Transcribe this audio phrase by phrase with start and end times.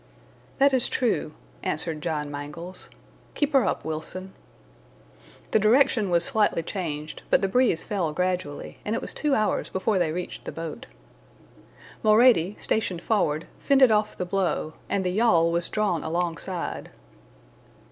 [0.57, 2.89] "That is true," answered John Mangles.
[3.35, 4.33] "Keep her up, Wilson."
[5.51, 9.69] The direction was slightly changed, but the breeze fell gradually, and it was two hours
[9.69, 10.87] before they reached the boat.
[12.03, 16.89] Mulrady, stationed forward, fended off the blow, and the yawl was drawn alongside.